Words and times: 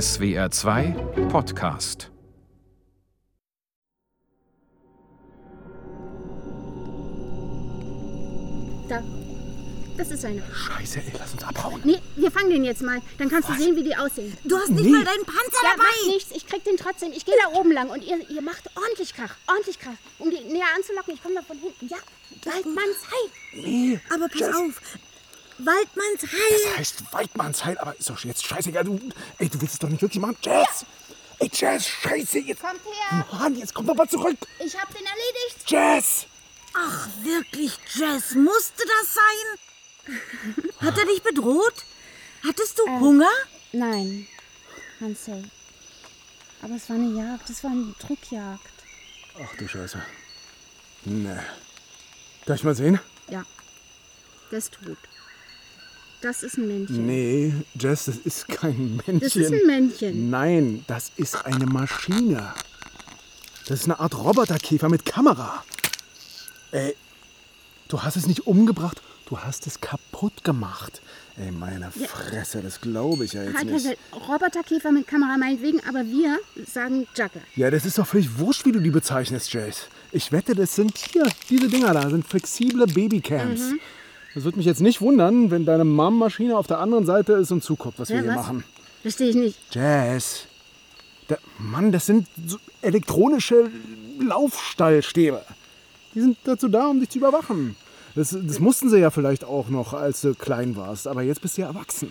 SWR 0.00 0.50
2 0.50 0.94
Podcast 1.30 2.10
Da. 8.88 9.02
Das 9.96 10.10
ist 10.10 10.24
einer. 10.24 10.42
Scheiße, 10.52 10.98
ey, 10.98 11.12
lass 11.18 11.32
uns 11.34 11.44
abhauen. 11.44 11.80
Nee, 11.84 12.00
wir 12.16 12.30
fangen 12.30 12.50
den 12.50 12.64
jetzt 12.64 12.82
mal. 12.82 13.00
Dann 13.18 13.28
kannst 13.30 13.48
du 13.48 13.54
sehen, 13.54 13.76
wie 13.76 13.84
die 13.84 13.94
aussehen. 13.96 14.36
Du 14.44 14.56
hast 14.56 14.70
nicht 14.70 14.84
Nee. 14.84 14.90
mal 14.90 15.04
deinen 15.04 15.24
Panzer 15.24 15.62
Ja, 15.62 15.76
macht 15.76 15.88
dabei. 16.02 16.12
nichts. 16.14 16.30
Ich 16.34 16.46
krieg 16.46 16.64
den 16.64 16.76
trotzdem. 16.76 17.12
Ich 17.12 17.24
gehe 17.24 17.34
da 17.42 17.56
oben 17.56 17.70
lang 17.70 17.88
und 17.90 18.02
ihr, 18.04 18.18
ihr 18.28 18.42
macht 18.42 18.68
ordentlich 18.76 19.14
Krach. 19.14 19.34
Ordentlich 19.46 19.78
Krach. 19.78 19.94
Um 20.18 20.30
die 20.30 20.40
näher 20.52 20.66
anzulocken. 20.76 21.14
Ich 21.14 21.22
komme 21.22 21.36
da 21.36 21.42
von 21.42 21.56
hinten. 21.58 21.86
Ja, 21.86 21.96
Waldmanns 22.44 22.96
Heil. 23.12 23.62
Nee. 23.64 24.00
Aber 24.12 24.28
pass 24.28 24.48
auf. 24.54 24.80
Waldmanns 25.58 26.20
Das 26.20 26.30
Heil. 26.32 26.76
heißt 26.78 27.12
Weidmannsheil, 27.12 27.78
aber 27.78 27.96
ist 27.98 28.08
doch 28.10 28.18
jetzt 28.24 28.44
scheißegal. 28.46 28.84
Du, 28.84 28.98
ey, 29.38 29.48
du 29.48 29.60
willst 29.60 29.74
es 29.74 29.78
doch 29.80 29.88
nicht 29.88 30.02
wirklich 30.02 30.20
machen. 30.20 30.36
Jess! 30.42 30.84
Ey, 31.38 31.50
Jess, 31.52 31.86
scheiße, 31.88 32.38
jetzt. 32.40 32.60
Kommt 32.62 32.80
her. 33.10 33.26
Mann, 33.32 33.56
jetzt 33.56 33.74
komm 33.74 33.86
doch 33.86 33.94
mal 33.94 34.08
zurück. 34.08 34.36
Ich 34.64 34.76
hab 34.80 34.88
den 34.88 35.04
erledigt. 35.04 35.64
Jess! 35.70 36.26
Ach, 36.76 37.08
wirklich, 37.22 37.78
Jess, 37.94 38.34
musste 38.34 38.82
das 38.84 39.14
sein? 39.14 40.16
Hat 40.80 40.98
er 40.98 41.06
dich 41.06 41.22
bedroht? 41.22 41.84
Hattest 42.46 42.78
du 42.78 42.84
Hunger? 43.00 43.30
Nein, 43.72 44.26
Hansel. 45.00 45.44
Aber 46.62 46.74
es 46.74 46.88
war 46.88 46.96
eine 46.96 47.16
Jagd. 47.16 47.48
Es 47.48 47.62
war 47.64 47.70
eine 47.70 47.94
Druckjagd. 48.00 48.72
Ach 49.42 49.56
du 49.56 49.66
Scheiße. 49.68 50.00
Nee. 51.04 51.36
Darf 52.46 52.56
ich 52.58 52.64
mal 52.64 52.74
sehen? 52.74 53.00
Ja, 53.28 53.44
der 54.50 54.58
ist 54.58 54.72
tot. 54.72 54.96
Das 56.24 56.42
ist 56.42 56.56
ein 56.56 56.66
Männchen. 56.66 57.04
Nee, 57.04 57.52
Jess, 57.78 58.06
das 58.06 58.16
ist 58.16 58.48
kein 58.48 58.96
Männchen. 58.96 59.20
Das 59.20 59.36
ist 59.36 59.52
ein 59.52 59.66
Männchen. 59.66 60.30
Nein, 60.30 60.82
das 60.86 61.12
ist 61.16 61.44
eine 61.44 61.66
Maschine. 61.66 62.54
Das 63.66 63.80
ist 63.80 63.84
eine 63.84 64.00
Art 64.00 64.16
Roboterkäfer 64.16 64.88
mit 64.88 65.04
Kamera. 65.04 65.62
Ey, 66.72 66.96
du 67.88 68.02
hast 68.02 68.16
es 68.16 68.26
nicht 68.26 68.46
umgebracht, 68.46 69.02
du 69.26 69.38
hast 69.38 69.66
es 69.66 69.82
kaputt 69.82 70.44
gemacht. 70.44 71.02
Ey, 71.36 71.50
meine 71.50 71.90
Fresse, 71.90 72.62
das 72.62 72.80
glaube 72.80 73.26
ich 73.26 73.34
ja 73.34 73.42
jetzt 73.42 73.56
Halt, 73.56 73.70
halt, 73.70 73.74
nicht. 73.74 73.86
halt. 73.86 73.98
Roboterkäfer 74.26 74.92
mit 74.92 75.06
Kamera 75.06 75.36
meinetwegen, 75.36 75.82
aber 75.86 76.06
wir 76.06 76.38
sagen 76.64 77.06
Juggler. 77.14 77.42
Ja, 77.54 77.70
das 77.70 77.84
ist 77.84 77.98
doch 77.98 78.06
völlig 78.06 78.38
wurscht, 78.38 78.64
wie 78.64 78.72
du 78.72 78.80
die 78.80 78.90
bezeichnest, 78.90 79.52
Jace. 79.52 79.88
Ich 80.10 80.32
wette, 80.32 80.54
das 80.54 80.74
sind 80.74 80.96
hier, 80.96 81.26
diese 81.50 81.68
Dinger 81.68 81.92
da, 81.92 82.08
sind 82.08 82.26
flexible 82.26 82.86
Babycams. 82.86 83.60
Mhm. 83.60 83.80
Das 84.34 84.44
würde 84.44 84.56
mich 84.58 84.66
jetzt 84.66 84.80
nicht 84.80 85.00
wundern, 85.00 85.50
wenn 85.50 85.64
deine 85.64 85.84
Mom-Maschine 85.84 86.56
auf 86.56 86.66
der 86.66 86.78
anderen 86.80 87.06
Seite 87.06 87.34
ist 87.34 87.52
und 87.52 87.62
zuguckt, 87.62 87.98
was 87.98 88.08
wir 88.08 88.16
Ja, 88.16 88.22
hier 88.22 88.30
was? 88.30 88.36
machen. 88.36 88.64
Verstehe 89.02 89.28
ich 89.30 89.36
nicht. 89.36 89.58
Jazz. 89.70 90.46
Da, 91.28 91.36
Mann, 91.58 91.92
das 91.92 92.06
sind 92.06 92.26
so 92.46 92.58
elektronische 92.82 93.70
Laufstallstäbe. 94.20 95.42
Die 96.14 96.20
sind 96.20 96.36
dazu 96.44 96.68
da, 96.68 96.86
um 96.88 97.00
dich 97.00 97.10
zu 97.10 97.18
überwachen. 97.18 97.76
Das, 98.14 98.30
das 98.40 98.60
mussten 98.60 98.90
sie 98.90 98.98
ja 98.98 99.10
vielleicht 99.10 99.44
auch 99.44 99.68
noch, 99.68 99.92
als 99.92 100.20
du 100.20 100.34
klein 100.34 100.76
warst. 100.76 101.06
Aber 101.08 101.22
jetzt 101.22 101.40
bist 101.40 101.56
du 101.56 101.62
ja 101.62 101.68
erwachsen. 101.68 102.10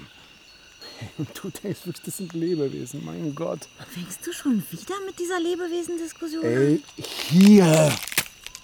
Und 1.18 1.28
du 1.42 1.50
denkst 1.50 1.86
wirklich, 1.86 2.06
das 2.06 2.18
sind 2.18 2.34
Lebewesen. 2.34 3.04
Mein 3.06 3.34
Gott. 3.36 3.68
Fängst 3.90 4.26
du 4.26 4.32
schon 4.32 4.64
wieder 4.72 4.96
mit 5.06 5.20
dieser 5.20 5.40
Lebewesendiskussion 5.40 6.46
an? 6.46 6.84
Hier. 7.30 7.66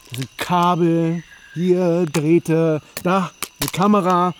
Das 0.09 0.17
sind 0.17 0.29
Kabel. 0.37 1.23
Hier, 1.53 2.05
Drähte. 2.11 2.81
Da, 3.03 3.31
eine 3.59 3.69
Kamera. 3.71 4.33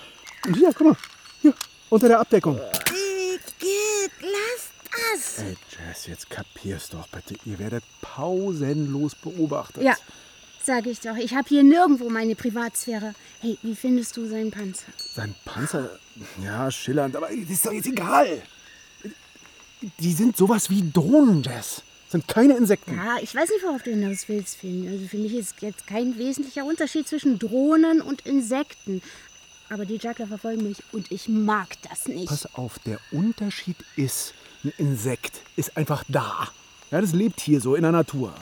Und 0.46 0.56
hier, 0.56 0.74
guck 0.74 0.88
mal. 0.88 0.98
Hier, 1.42 1.54
unter 1.90 2.08
der 2.08 2.20
Abdeckung. 2.20 2.58
Igitt, 2.58 4.12
lass 4.22 4.70
das. 4.92 5.44
Ey, 5.44 5.58
Jess, 5.70 6.08
jetzt 6.08 6.30
kapier's 6.30 6.90
doch 6.90 7.08
bitte. 7.08 7.36
Ihr 7.46 7.60
werdet 7.60 7.84
pausenlos 8.02 9.16
beobachtet. 9.16 9.84
Ja, 9.84 9.96
sage 10.64 10.90
ich 10.90 11.00
doch. 11.00 11.16
Ich 11.18 11.34
habe 11.34 11.48
hier 11.48 11.64
nirgendwo 11.64 12.10
meine 12.10 12.36
Privatsphäre. 12.36 13.14
Hey, 13.42 13.58
wie 13.62 13.76
findest 13.76 14.16
du 14.18 14.28
seinen 14.28 14.52
Panzer? 14.52 14.92
Sein 14.98 15.36
Panzer, 15.46 15.90
ja, 16.44 16.70
schillernd, 16.72 17.16
aber 17.16 17.28
das 17.28 17.50
ist 17.50 17.66
doch 17.66 17.72
jetzt 17.72 17.88
egal. 17.88 18.42
Die 20.00 20.14
sind 20.14 20.36
sowas 20.36 20.70
wie 20.70 20.92
Drohnen, 20.92 21.42
Jess. 21.42 21.84
Sind 22.10 22.28
keine 22.28 22.58
Insekten. 22.58 22.96
Ja, 22.96 23.18
ich 23.22 23.36
weiß 23.36 23.50
nicht, 23.52 23.64
worauf 23.64 23.84
du 23.84 23.92
hinaus 23.92 24.28
willst, 24.28 24.58
Finn. 24.58 24.88
Also 24.90 25.06
für 25.08 25.18
mich 25.18 25.34
ist 25.36 25.62
jetzt 25.62 25.86
kein 25.86 26.18
wesentlicher 26.18 26.66
Unterschied 26.66 27.08
zwischen 27.08 27.38
Drohnen 27.38 28.02
und 28.02 28.26
Insekten. 28.26 29.04
Aber 29.70 29.86
die 29.86 29.98
Juggler 29.98 30.26
verfolgen 30.26 30.64
mich 30.64 30.78
und 30.92 31.12
ich 31.12 31.30
mag 31.30 31.68
das 31.88 32.08
nicht. 32.08 32.28
Pass 32.28 32.48
auf, 32.56 32.80
der 32.80 33.00
Unterschied 33.12 33.76
ist, 33.96 34.34
ein 34.64 34.74
Insekt 34.80 35.42
ist 35.56 35.78
einfach 35.78 36.04
da. 36.08 36.48
Ja, 36.90 37.00
das 37.00 37.14
lebt 37.14 37.40
hier 37.40 37.62
so 37.62 37.76
in 37.76 37.84
der 37.84 37.92
Natur. 37.92 38.34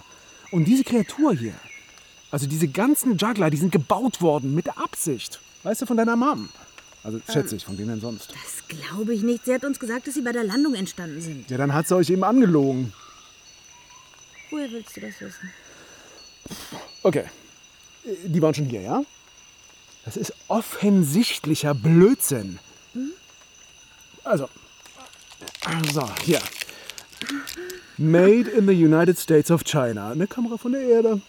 Und 0.52 0.64
diese 0.64 0.86
Kreatur 0.86 1.34
hier, 1.34 1.54
also 2.32 2.48
diese 2.48 2.70
ganzen 2.70 3.18
Juggler, 3.18 3.50
die 3.50 3.58
sind 3.58 3.74
gebaut 3.74 4.22
worden 4.22 4.56
mit 4.56 4.70
Absicht. 4.78 5.42
Weißt 5.64 5.82
du, 5.82 5.86
von 5.86 5.98
deiner 5.98 6.16
Mom. 6.16 6.48
Also 7.04 7.20
schätze 7.30 7.58
ich, 7.58 7.66
von 7.66 7.78
wem 7.78 7.90
denn 7.90 8.00
sonst? 8.00 8.32
Das 8.32 8.66
glaube 8.70 9.14
ich 9.14 9.24
nicht. 9.24 9.44
Sie 9.44 9.54
hat 9.54 9.66
uns 9.66 9.78
gesagt, 9.80 10.08
dass 10.08 10.14
sie 10.14 10.22
bei 10.22 10.32
der 10.32 10.46
Landung 10.46 10.74
entstanden 10.74 11.22
sind. 11.22 11.50
Ja, 11.50 11.58
dann 11.58 11.74
hat 11.74 11.90
sie 11.90 11.96
euch 11.96 12.10
eben 12.10 12.24
angelogen. 12.24 12.94
Woher 14.50 14.72
willst 14.72 14.96
du 14.96 15.02
das 15.02 15.20
wissen? 15.20 15.52
Okay. 17.04 17.26
Die 18.26 18.42
waren 18.42 18.54
schon 18.54 18.66
hier, 18.66 18.82
ja? 18.82 19.04
Das 20.06 20.16
ist 20.16 20.34
offensichtlicher 20.48 21.74
Blödsinn. 21.74 22.60
Also, 24.24 24.50
so, 25.92 26.10
hier. 26.24 26.42
Made 27.98 28.50
in 28.50 28.68
the 28.68 28.74
United 28.74 29.18
States 29.18 29.52
of 29.52 29.64
China. 29.64 30.12
Eine 30.12 30.28
Kamera 30.28 30.58
von 30.58 30.72
der 30.72 30.82
Erde. 30.82 31.22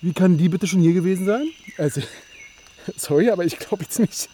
Wie 0.00 0.12
kann 0.12 0.38
die 0.38 0.48
bitte 0.48 0.66
schon 0.66 0.80
hier 0.80 0.94
gewesen 0.94 1.26
sein? 1.26 1.48
Also, 1.76 2.00
sorry, 2.96 3.30
aber 3.30 3.44
ich 3.44 3.58
glaube 3.58 3.82
jetzt 3.82 3.98
nicht, 3.98 4.30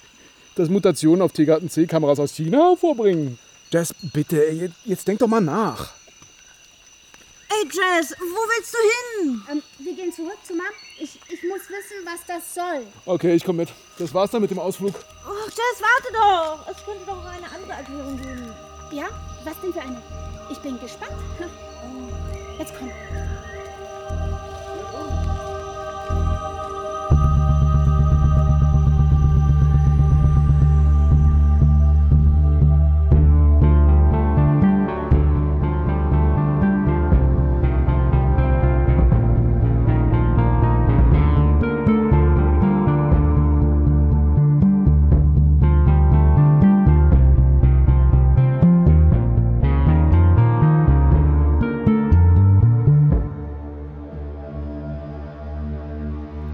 dass 0.54 0.68
Mutationen 0.68 1.22
auf 1.22 1.32
Tiergarten 1.32 1.70
C 1.70 1.86
Kameras 1.86 2.20
aus 2.20 2.34
China 2.34 2.70
hervorbringen. 2.70 3.38
Jess, 3.72 3.94
bitte, 4.12 4.36
jetzt, 4.36 4.74
jetzt 4.84 5.08
denk 5.08 5.18
doch 5.18 5.26
mal 5.26 5.40
nach. 5.40 5.94
Ey, 7.54 7.68
Jess, 7.68 8.14
wo 8.18 8.24
willst 8.48 8.74
du 8.74 8.78
hin? 8.78 9.42
Ähm, 9.50 9.62
wir 9.78 9.94
gehen 9.94 10.12
zurück 10.12 10.38
zu 10.42 10.54
Mom. 10.54 10.64
Ich, 10.98 11.18
ich 11.28 11.42
muss 11.44 11.60
wissen, 11.68 12.04
was 12.04 12.20
das 12.26 12.54
soll. 12.54 12.86
Okay, 13.06 13.34
ich 13.34 13.44
komme 13.44 13.58
mit. 13.58 13.68
Das 13.98 14.12
war's 14.14 14.30
dann 14.30 14.42
mit 14.42 14.50
dem 14.50 14.58
Ausflug. 14.58 14.94
Oh, 15.26 15.48
Jess, 15.48 15.80
warte 15.80 16.12
doch. 16.12 16.68
Es 16.68 16.84
könnte 16.84 17.04
doch 17.06 17.24
eine 17.24 17.46
andere 17.54 17.72
Erklärung 17.78 18.16
geben. 18.16 18.52
Ja? 18.90 19.08
Was 19.44 19.60
denn 19.60 19.72
für 19.72 19.80
eine? 19.82 20.02
Ich 20.50 20.58
bin 20.58 20.80
gespannt. 20.80 21.12
Jetzt 22.58 22.72
komm. 22.78 22.90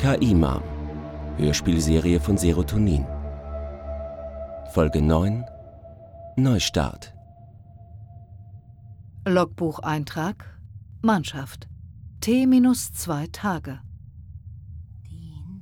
KI-Mom. 0.01 0.63
Hörspielserie 1.37 2.21
von 2.21 2.39
Serotonin. 2.39 3.05
Folge 4.73 5.03
9. 5.03 5.45
Neustart. 6.37 7.13
Logbucheintrag 9.27 10.59
Mannschaft 11.03 11.69
T 12.23 12.47
minus 12.47 12.95
zwei 12.95 13.27
Tage. 13.27 13.81
Dean. 15.11 15.61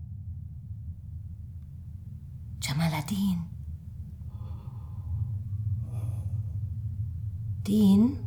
Jamaladin. 2.63 3.39
Dean? 7.67 8.19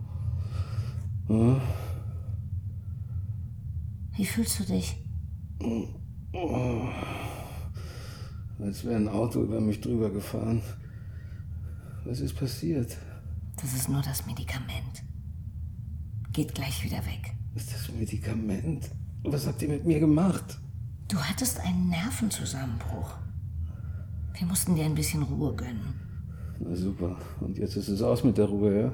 Wie 4.17 4.25
fühlst 4.25 4.59
du 4.59 4.65
dich? 4.65 4.97
Als 8.59 8.85
wäre 8.85 8.95
ein 8.95 9.09
Auto 9.09 9.43
über 9.43 9.59
mich 9.59 9.81
drüber 9.81 10.09
gefahren. 10.09 10.61
Was 12.05 12.19
ist 12.19 12.35
passiert? 12.35 12.97
Das 13.61 13.73
ist 13.73 13.89
nur 13.89 14.01
das 14.01 14.25
Medikament. 14.25 15.03
Geht 16.31 16.55
gleich 16.55 16.83
wieder 16.83 17.05
weg. 17.05 17.33
Ist 17.53 17.73
das 17.73 17.91
Medikament? 17.91 18.89
Was 19.23 19.45
habt 19.45 19.61
ihr 19.61 19.69
mit 19.69 19.85
mir 19.85 19.99
gemacht? 19.99 20.59
Du 21.09 21.17
hattest 21.17 21.59
einen 21.59 21.89
Nervenzusammenbruch. 21.89 23.17
Wir 24.37 24.47
mussten 24.47 24.75
dir 24.75 24.85
ein 24.85 24.95
bisschen 24.95 25.23
Ruhe 25.23 25.53
gönnen. 25.53 25.93
Na 26.59 26.73
super. 26.75 27.17
Und 27.41 27.57
jetzt 27.57 27.75
ist 27.75 27.89
es 27.89 28.01
aus 28.01 28.23
mit 28.23 28.37
der 28.37 28.45
Ruhe, 28.45 28.81
ja? 28.81 28.91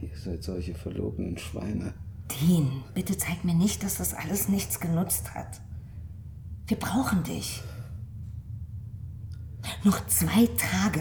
Ihr 0.00 0.16
seid 0.16 0.42
solche 0.42 0.74
verlogenen 0.74 1.38
Schweine. 1.38 1.94
Dean, 2.28 2.82
bitte 2.94 3.16
zeig 3.16 3.44
mir 3.44 3.54
nicht, 3.54 3.82
dass 3.82 3.98
das 3.98 4.14
alles 4.14 4.48
nichts 4.48 4.80
genutzt 4.80 5.34
hat. 5.34 5.60
Wir 6.68 6.76
brauchen 6.76 7.24
dich. 7.24 7.62
Noch 9.84 10.06
zwei 10.06 10.46
Tage. 10.56 11.00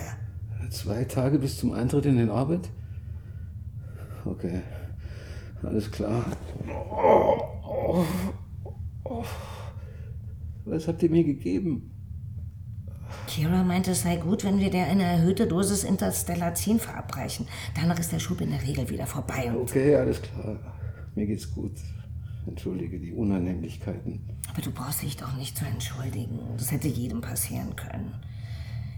Zwei 0.71 1.03
Tage 1.03 1.39
bis 1.39 1.57
zum 1.57 1.73
Eintritt 1.73 2.05
in 2.05 2.17
den 2.17 2.29
Orbit? 2.29 2.69
Okay, 4.25 4.61
alles 5.63 5.91
klar. 5.91 6.25
Was 10.65 10.87
habt 10.87 11.03
ihr 11.03 11.09
mir 11.09 11.23
gegeben? 11.23 11.91
Kira 13.27 13.63
meinte, 13.63 13.91
es 13.91 14.03
sei 14.03 14.17
gut, 14.17 14.43
wenn 14.43 14.59
wir 14.59 14.69
dir 14.69 14.85
eine 14.85 15.03
erhöhte 15.03 15.47
Dosis 15.47 15.83
Interstellazin 15.83 16.79
verabreichen. 16.79 17.47
Danach 17.75 17.99
ist 17.99 18.11
der 18.11 18.19
Schub 18.19 18.41
in 18.41 18.51
der 18.51 18.61
Regel 18.63 18.89
wieder 18.89 19.05
vorbei. 19.05 19.51
Okay, 19.53 19.95
alles 19.95 20.21
klar. 20.21 20.57
Mir 21.15 21.25
geht's 21.25 21.51
gut. 21.51 21.73
Entschuldige 22.47 22.99
die 22.99 23.13
Unannehmlichkeiten. 23.13 24.21
Aber 24.49 24.61
du 24.61 24.71
brauchst 24.71 25.01
dich 25.01 25.17
doch 25.17 25.35
nicht 25.35 25.57
zu 25.57 25.65
entschuldigen. 25.65 26.39
Das 26.57 26.71
hätte 26.71 26.87
jedem 26.87 27.21
passieren 27.21 27.75
können. 27.75 28.13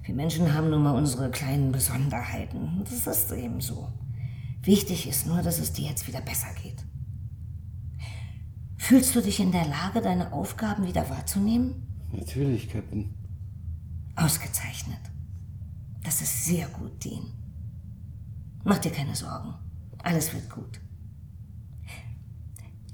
Wir 0.06 0.16
Menschen 0.16 0.54
haben 0.54 0.70
nun 0.70 0.84
mal 0.84 0.96
unsere 0.96 1.30
kleinen 1.30 1.72
Besonderheiten. 1.72 2.84
Das 2.84 3.06
ist 3.06 3.32
eben 3.32 3.62
so. 3.62 3.90
Wichtig 4.64 5.08
ist 5.08 5.28
nur, 5.28 5.42
dass 5.42 5.60
es 5.60 5.74
dir 5.74 5.90
jetzt 5.90 6.08
wieder 6.08 6.22
besser 6.22 6.48
geht. 6.64 6.84
Fühlst 8.78 9.16
du 9.16 9.22
dich 9.22 9.40
in 9.40 9.52
der 9.52 9.66
Lage, 9.66 10.02
deine 10.02 10.34
Aufgaben 10.34 10.88
wieder 10.88 11.10
wahrzunehmen? 11.10 11.88
Natürlich, 12.12 12.70
Captain. 12.70 13.14
Ausgezeichnet. 14.16 15.00
Das 16.04 16.22
ist 16.22 16.46
sehr 16.46 16.68
gut, 16.70 17.04
Dean. 17.04 17.32
Mach 18.64 18.80
dir 18.80 18.92
keine 18.92 19.16
Sorgen. 19.16 19.54
Alles 20.00 20.34
wird 20.34 20.50
gut. 20.50 20.80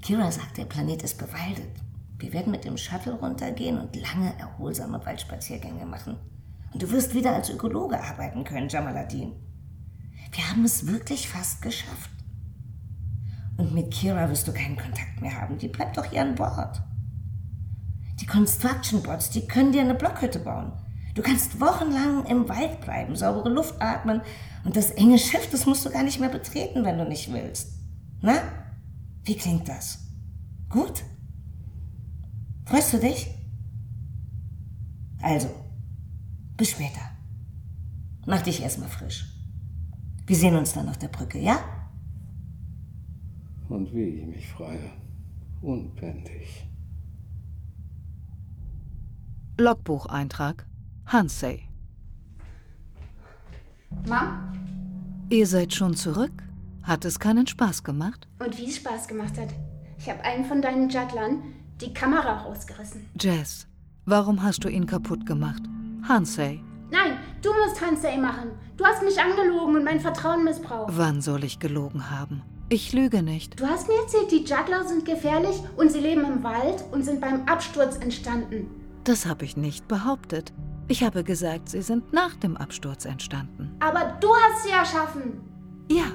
Kira 0.06 0.30
sagt, 0.30 0.56
der 0.56 0.66
Planet 0.66 1.02
ist 1.02 1.18
bewaldet. 1.18 1.82
Wir 2.20 2.32
werden 2.32 2.52
mit 2.52 2.64
dem 2.64 2.76
Shuttle 2.76 3.14
runtergehen 3.14 3.76
und 3.76 3.96
lange, 3.96 4.38
erholsame 4.38 5.04
Waldspaziergänge 5.04 5.84
machen. 5.84 6.16
Und 6.72 6.80
du 6.80 6.88
wirst 6.92 7.12
wieder 7.12 7.34
als 7.34 7.50
Ökologe 7.50 8.00
arbeiten 8.00 8.44
können, 8.44 8.68
Jamaladin. 8.68 9.32
Wir 10.30 10.48
haben 10.48 10.64
es 10.64 10.86
wirklich 10.86 11.28
fast 11.28 11.60
geschafft. 11.60 12.12
Und 13.56 13.74
mit 13.74 13.90
Kira 13.90 14.30
wirst 14.30 14.46
du 14.46 14.52
keinen 14.52 14.76
Kontakt 14.76 15.20
mehr 15.20 15.40
haben. 15.40 15.58
Die 15.58 15.66
bleibt 15.66 15.96
doch 15.96 16.04
hier 16.04 16.22
an 16.22 16.36
Bord. 16.36 16.80
Die 18.20 18.26
Construction 18.26 19.02
Bots, 19.02 19.30
die 19.30 19.48
können 19.48 19.72
dir 19.72 19.80
eine 19.80 19.96
Blockhütte 19.96 20.38
bauen. 20.38 20.70
Du 21.16 21.22
kannst 21.22 21.60
wochenlang 21.60 22.26
im 22.26 22.48
Wald 22.48 22.80
bleiben, 22.80 23.16
saubere 23.16 23.48
Luft 23.48 23.82
atmen 23.82 24.20
und 24.64 24.76
das 24.76 24.92
enge 24.92 25.18
Schiff, 25.18 25.50
das 25.50 25.66
musst 25.66 25.84
du 25.84 25.90
gar 25.90 26.04
nicht 26.04 26.20
mehr 26.20 26.28
betreten, 26.28 26.84
wenn 26.84 26.96
du 26.96 27.08
nicht 27.08 27.32
willst. 27.32 27.72
Na? 28.20 28.40
Wie 29.26 29.36
klingt 29.36 29.68
das? 29.68 29.98
Gut? 30.68 31.04
Freust 32.64 32.92
du 32.92 33.00
dich? 33.00 33.28
Also, 35.20 35.48
bis 36.56 36.70
später. 36.70 37.00
Mach 38.24 38.42
dich 38.42 38.62
erstmal 38.62 38.88
frisch. 38.88 39.26
Wir 40.26 40.36
sehen 40.36 40.54
uns 40.54 40.72
dann 40.72 40.88
auf 40.88 40.98
der 40.98 41.08
Brücke, 41.08 41.40
ja? 41.40 41.58
Und 43.68 43.92
wie 43.92 44.04
ich 44.04 44.26
mich 44.26 44.48
freue. 44.48 44.90
Unbändig. 45.60 46.68
Logbucheintrag 49.58 50.66
Hansey. 51.06 51.68
Mom? 54.06 54.52
Ihr 55.30 55.46
seid 55.48 55.74
schon 55.74 55.96
zurück? 55.96 56.45
Hat 56.86 57.04
es 57.04 57.18
keinen 57.18 57.46
Spaß 57.46 57.82
gemacht? 57.82 58.28
Und 58.38 58.56
wie 58.58 58.68
es 58.68 58.76
Spaß 58.76 59.08
gemacht 59.08 59.36
hat. 59.38 59.48
Ich 59.98 60.08
habe 60.08 60.22
einen 60.24 60.44
von 60.44 60.62
deinen 60.62 60.88
Jugglern 60.88 61.42
die 61.80 61.92
Kamera 61.92 62.42
rausgerissen. 62.42 63.06
Jess, 63.20 63.66
warum 64.04 64.42
hast 64.42 64.64
du 64.64 64.68
ihn 64.68 64.86
kaputt 64.86 65.26
gemacht? 65.26 65.62
Hansey, 66.08 66.62
Nein, 66.90 67.18
du 67.42 67.50
musst 67.52 67.84
Hansay 67.84 68.16
machen. 68.16 68.50
Du 68.76 68.84
hast 68.84 69.02
mich 69.02 69.20
angelogen 69.20 69.74
und 69.74 69.84
mein 69.84 70.00
Vertrauen 70.00 70.44
missbraucht. 70.44 70.92
wann 70.96 71.20
soll 71.20 71.42
ich 71.42 71.58
gelogen 71.58 72.10
haben? 72.10 72.42
Ich 72.68 72.92
lüge 72.92 73.24
nicht. 73.24 73.58
Du 73.60 73.66
hast 73.66 73.88
mir 73.88 74.00
erzählt, 74.02 74.30
die 74.30 74.44
Juggler 74.44 74.84
sind 74.86 75.04
gefährlich 75.04 75.56
und 75.76 75.90
sie 75.90 75.98
leben 75.98 76.24
im 76.24 76.44
Wald 76.44 76.84
und 76.92 77.04
sind 77.04 77.20
beim 77.20 77.42
Absturz 77.46 77.96
entstanden. 77.96 78.68
Das 79.02 79.26
habe 79.26 79.44
ich 79.44 79.56
nicht 79.56 79.88
behauptet. 79.88 80.52
Ich 80.86 81.02
habe 81.02 81.24
gesagt, 81.24 81.68
sie 81.70 81.82
sind 81.82 82.12
nach 82.12 82.36
dem 82.36 82.56
Absturz 82.56 83.04
entstanden. 83.04 83.74
Aber 83.80 84.16
du 84.20 84.28
hast 84.34 84.62
sie 84.64 84.70
erschaffen. 84.70 85.40
Ja, 85.90 86.06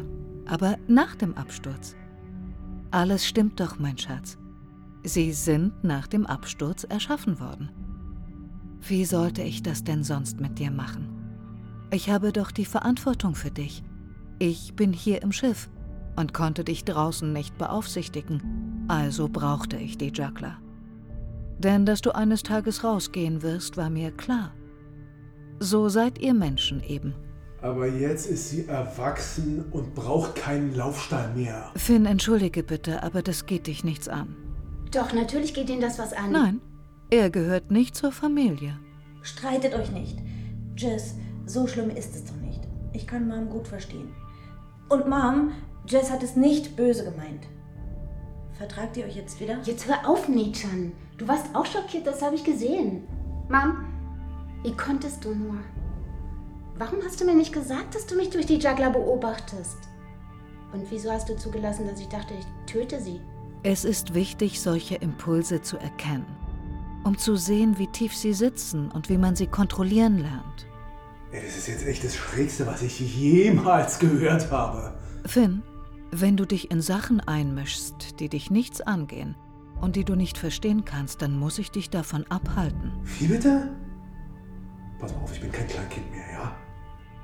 aber 0.45 0.77
nach 0.87 1.15
dem 1.15 1.35
Absturz. 1.35 1.95
Alles 2.91 3.25
stimmt 3.25 3.59
doch, 3.59 3.79
mein 3.79 3.97
Schatz. 3.97 4.37
Sie 5.03 5.31
sind 5.33 5.83
nach 5.83 6.07
dem 6.07 6.25
Absturz 6.25 6.83
erschaffen 6.83 7.39
worden. 7.39 7.71
Wie 8.81 9.05
sollte 9.05 9.41
ich 9.41 9.63
das 9.63 9.83
denn 9.83 10.03
sonst 10.03 10.39
mit 10.39 10.59
dir 10.59 10.71
machen? 10.71 11.09
Ich 11.91 12.09
habe 12.09 12.31
doch 12.31 12.51
die 12.51 12.65
Verantwortung 12.65 13.35
für 13.35 13.51
dich. 13.51 13.83
Ich 14.39 14.75
bin 14.75 14.93
hier 14.93 15.21
im 15.21 15.31
Schiff 15.31 15.69
und 16.15 16.33
konnte 16.33 16.63
dich 16.63 16.83
draußen 16.85 17.31
nicht 17.31 17.57
beaufsichtigen, 17.57 18.85
also 18.87 19.29
brauchte 19.29 19.77
ich 19.77 19.97
die 19.97 20.11
Juggler. 20.11 20.57
Denn 21.59 21.85
dass 21.85 22.01
du 22.01 22.15
eines 22.15 22.43
Tages 22.43 22.83
rausgehen 22.83 23.43
wirst, 23.43 23.77
war 23.77 23.89
mir 23.89 24.11
klar. 24.11 24.51
So 25.59 25.89
seid 25.89 26.19
ihr 26.19 26.33
Menschen 26.33 26.81
eben. 26.81 27.13
Aber 27.61 27.87
jetzt 27.87 28.25
ist 28.27 28.49
sie 28.49 28.67
erwachsen 28.67 29.65
und 29.71 29.93
braucht 29.93 30.35
keinen 30.35 30.75
Laufstall 30.75 31.31
mehr. 31.35 31.71
Finn, 31.75 32.07
entschuldige 32.07 32.63
bitte, 32.63 33.03
aber 33.03 33.21
das 33.21 33.45
geht 33.45 33.67
dich 33.67 33.83
nichts 33.83 34.09
an. 34.09 34.35
Doch, 34.91 35.13
natürlich 35.13 35.53
geht 35.53 35.69
Ihnen 35.69 35.81
das 35.81 35.99
was 35.99 36.11
an. 36.11 36.31
Nein, 36.31 36.61
er 37.11 37.29
gehört 37.29 37.71
nicht 37.71 37.95
zur 37.95 38.11
Familie. 38.11 38.77
Streitet 39.21 39.75
euch 39.75 39.91
nicht. 39.91 40.17
Jess, 40.75 41.15
so 41.45 41.67
schlimm 41.67 41.91
ist 41.91 42.15
es 42.15 42.25
doch 42.25 42.35
nicht. 42.37 42.61
Ich 42.93 43.05
kann 43.05 43.27
Mom 43.27 43.49
gut 43.49 43.67
verstehen. 43.67 44.09
Und 44.89 45.07
Mom, 45.07 45.51
Jess 45.87 46.11
hat 46.11 46.23
es 46.23 46.35
nicht 46.35 46.75
böse 46.75 47.05
gemeint. 47.05 47.47
Vertragt 48.53 48.97
ihr 48.97 49.05
euch 49.05 49.15
jetzt 49.15 49.39
wieder? 49.39 49.59
Jetzt 49.63 49.87
hör 49.87 50.09
auf, 50.09 50.27
Nichan. 50.27 50.91
Du 51.17 51.27
warst 51.27 51.55
auch 51.55 51.65
schockiert, 51.65 52.07
das 52.07 52.21
habe 52.21 52.35
ich 52.35 52.43
gesehen. 52.43 53.03
Mom, 53.49 53.85
wie 54.63 54.75
konntest 54.75 55.23
du 55.23 55.33
nur? 55.33 55.57
Warum 56.81 57.03
hast 57.03 57.21
du 57.21 57.25
mir 57.25 57.35
nicht 57.35 57.53
gesagt, 57.53 57.93
dass 57.93 58.07
du 58.07 58.15
mich 58.15 58.31
durch 58.31 58.47
die 58.47 58.57
Juggler 58.57 58.89
beobachtest? 58.89 59.77
Und 60.73 60.89
wieso 60.89 61.11
hast 61.11 61.29
du 61.29 61.37
zugelassen, 61.37 61.85
dass 61.85 61.99
ich 61.99 62.07
dachte, 62.07 62.33
ich 62.33 62.43
töte 62.65 62.99
sie? 62.99 63.21
Es 63.61 63.85
ist 63.85 64.15
wichtig, 64.15 64.59
solche 64.59 64.95
Impulse 64.95 65.61
zu 65.61 65.77
erkennen, 65.77 66.25
um 67.03 67.19
zu 67.19 67.35
sehen, 67.35 67.77
wie 67.77 67.85
tief 67.85 68.15
sie 68.15 68.33
sitzen 68.33 68.89
und 68.89 69.09
wie 69.09 69.19
man 69.19 69.35
sie 69.35 69.45
kontrollieren 69.45 70.17
lernt. 70.17 70.65
Ey, 71.31 71.43
das 71.45 71.55
ist 71.55 71.67
jetzt 71.67 71.85
echt 71.85 72.03
das 72.03 72.15
Schrägste, 72.15 72.65
was 72.65 72.81
ich 72.81 72.99
jemals 72.99 73.99
gehört 73.99 74.49
habe. 74.49 74.97
Finn, 75.27 75.61
wenn 76.09 76.35
du 76.35 76.45
dich 76.45 76.71
in 76.71 76.81
Sachen 76.81 77.19
einmischst, 77.19 78.19
die 78.19 78.27
dich 78.27 78.49
nichts 78.49 78.81
angehen 78.81 79.35
und 79.79 79.95
die 79.95 80.03
du 80.03 80.15
nicht 80.15 80.39
verstehen 80.39 80.83
kannst, 80.83 81.21
dann 81.21 81.37
muss 81.37 81.59
ich 81.59 81.69
dich 81.69 81.91
davon 81.91 82.25
abhalten. 82.29 82.91
Wie 83.19 83.27
bitte? 83.27 83.69
Pass 84.97 85.13
mal 85.13 85.21
auf, 85.21 85.33
ich 85.33 85.41
bin 85.41 85.51
kein 85.51 85.67
Kleinkind 85.67 86.09
mehr? 86.09 86.30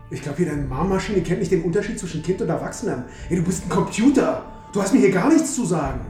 Ich 0.09 0.21
glaube, 0.21 0.37
hier 0.37 0.47
deine 0.47 0.63
Marmaschine 0.63 1.21
kennt 1.21 1.39
nicht 1.39 1.51
den 1.51 1.63
Unterschied 1.63 1.99
zwischen 1.99 2.23
Kind 2.23 2.41
und 2.41 2.49
Erwachsenem. 2.49 3.03
Ey, 3.29 3.37
du 3.37 3.43
bist 3.43 3.65
ein 3.65 3.69
Computer. 3.69 4.45
Du 4.71 4.81
hast 4.81 4.93
mir 4.93 4.99
hier 4.99 5.11
gar 5.11 5.29
nichts 5.29 5.55
zu 5.55 5.65
sagen. 5.65 6.01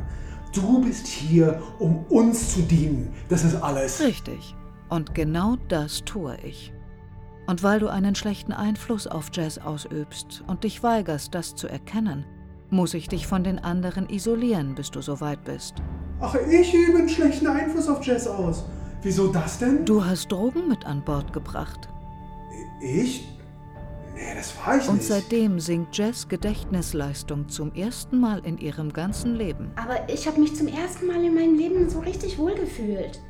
Du 0.53 0.81
bist 0.81 1.07
hier, 1.07 1.61
um 1.79 2.05
uns 2.09 2.53
zu 2.53 2.61
dienen. 2.61 3.13
Das 3.29 3.43
ist 3.43 3.55
alles. 3.55 3.99
Richtig. 4.01 4.55
Und 4.89 5.15
genau 5.15 5.57
das 5.67 6.03
tue 6.05 6.37
ich. 6.43 6.73
Und 7.47 7.63
weil 7.63 7.79
du 7.79 7.87
einen 7.87 8.13
schlechten 8.13 8.51
Einfluss 8.51 9.07
auf 9.07 9.29
Jazz 9.31 9.57
ausübst 9.57 10.43
und 10.47 10.63
dich 10.63 10.83
weigerst, 10.83 11.33
das 11.33 11.55
zu 11.55 11.67
erkennen, 11.67 12.25
muss 12.69 12.93
ich 12.93 13.07
dich 13.07 13.25
von 13.25 13.43
den 13.43 13.59
anderen 13.59 14.09
isolieren, 14.09 14.75
bis 14.75 14.91
du 14.91 15.01
soweit 15.01 15.43
bist. 15.43 15.75
Ach, 16.19 16.35
ich 16.35 16.73
übe 16.73 16.99
einen 16.99 17.09
schlechten 17.09 17.47
Einfluss 17.47 17.87
auf 17.87 18.03
Jess 18.05 18.27
aus. 18.27 18.65
Wieso 19.01 19.27
das 19.27 19.59
denn? 19.59 19.85
Du 19.85 20.03
hast 20.03 20.31
Drogen 20.31 20.67
mit 20.67 20.85
an 20.85 21.03
Bord 21.03 21.31
gebracht. 21.31 21.87
Ich? 22.81 23.36
Nee, 24.19 24.33
das 24.35 24.51
war 24.65 24.77
ich 24.79 24.87
Und 24.89 24.95
nicht. 24.95 25.07
seitdem 25.07 25.59
sinkt 25.59 25.95
Jess 25.95 26.27
Gedächtnisleistung 26.27 27.47
zum 27.49 27.71
ersten 27.75 28.19
Mal 28.19 28.39
in 28.45 28.57
ihrem 28.57 28.91
ganzen 28.91 29.35
Leben. 29.35 29.69
Aber 29.75 30.09
ich 30.11 30.27
habe 30.27 30.39
mich 30.39 30.55
zum 30.55 30.67
ersten 30.67 31.05
Mal 31.05 31.23
in 31.23 31.35
meinem 31.35 31.55
Leben 31.55 31.87
so 31.87 31.99
richtig 31.99 32.39
wohl 32.39 32.55
gefühlt. 32.55 33.21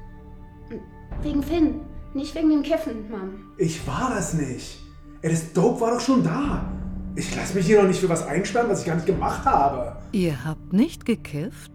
Wegen 1.24 1.44
Finn, 1.44 1.82
nicht 2.13 2.34
wegen 2.36 2.50
dem 2.50 2.63
Kiffen, 2.63 3.10
Mom. 3.10 3.51
Ich 3.58 3.86
war 3.86 4.12
das 4.15 4.34
nicht. 4.34 4.79
Ey, 5.22 5.32
das 5.32 5.51
Dope 5.51 5.82
war 5.82 5.91
doch 5.91 6.00
schon 6.00 6.24
da. 6.24 6.72
Ich 7.15 7.36
lasse 7.36 7.56
mich 7.56 7.65
hier 7.65 7.82
noch 7.82 7.88
nicht 7.89 8.00
für 8.00 8.08
was 8.10 8.25
einsperren, 8.25 8.70
was 8.70 8.82
ich 8.82 8.86
gar 8.86 8.96
nicht 8.96 9.08
gemacht 9.08 9.44
habe. 9.46 9.98
Ihr 10.13 10.46
habt 10.46 10.72
nicht 10.72 11.06
gekifft? 11.06 11.72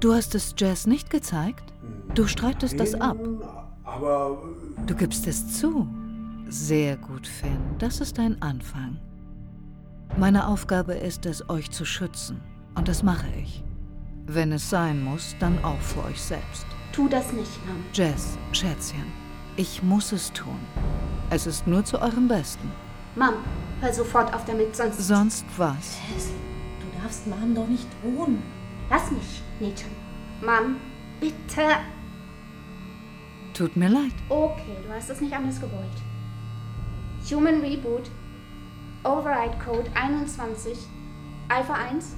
Du 0.00 0.12
hast 0.12 0.34
es 0.34 0.54
Jess 0.58 0.86
nicht 0.86 1.08
gezeigt? 1.08 1.72
Du 2.14 2.26
streitest 2.26 2.78
das 2.78 2.94
ab. 3.00 3.16
Aber 3.84 4.42
Du 4.86 4.94
gibst 4.94 5.26
es 5.26 5.58
zu. 5.58 5.86
Sehr 6.52 6.98
gut, 6.98 7.26
Finn. 7.26 7.58
Das 7.78 8.02
ist 8.02 8.18
ein 8.18 8.36
Anfang. 8.42 8.98
Meine 10.18 10.46
Aufgabe 10.46 10.92
ist 10.92 11.24
es, 11.24 11.48
euch 11.48 11.70
zu 11.70 11.86
schützen. 11.86 12.42
Und 12.74 12.88
das 12.88 13.02
mache 13.02 13.26
ich. 13.40 13.64
Wenn 14.26 14.52
es 14.52 14.68
sein 14.68 15.02
muss, 15.02 15.34
dann 15.40 15.64
auch 15.64 15.80
für 15.80 16.04
euch 16.04 16.20
selbst. 16.20 16.66
Tu 16.92 17.08
das 17.08 17.32
nicht, 17.32 17.66
Mom. 17.66 17.82
Jess, 17.94 18.36
Schätzchen, 18.52 19.06
ich 19.56 19.82
muss 19.82 20.12
es 20.12 20.30
tun. 20.34 20.60
Es 21.30 21.46
ist 21.46 21.66
nur 21.66 21.86
zu 21.86 21.98
eurem 21.98 22.28
Besten. 22.28 22.70
Mom, 23.16 23.36
hör 23.80 23.94
sofort 23.94 24.34
auf 24.34 24.44
damit, 24.44 24.76
sonst... 24.76 25.00
Sonst 25.00 25.46
was? 25.56 25.96
Jess, 26.12 26.32
du 26.80 27.00
darfst 27.00 27.26
Mom 27.26 27.54
doch 27.54 27.66
nicht 27.66 27.86
drohen. 28.02 28.42
Lass 28.90 29.10
mich, 29.10 29.42
Nathan. 29.58 29.90
Mom, 30.42 30.76
bitte. 31.18 31.78
Tut 33.54 33.74
mir 33.74 33.88
leid. 33.88 34.12
Okay, 34.28 34.76
du 34.86 34.92
hast 34.92 35.08
es 35.08 35.22
nicht 35.22 35.32
anders 35.32 35.58
gewollt. 35.58 36.11
Human 37.30 37.60
Reboot, 37.60 38.10
Override 39.04 39.56
Code 39.64 39.90
21, 39.94 40.76
Alpha 41.48 41.74
1, 41.74 42.16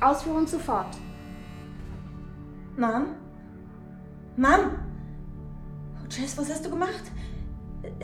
Ausführung 0.00 0.46
sofort. 0.46 0.96
Mom? 2.76 3.16
Mom? 4.36 4.78
Oh, 5.96 6.06
Jess, 6.08 6.38
was 6.38 6.50
hast 6.50 6.64
du 6.64 6.70
gemacht? 6.70 7.10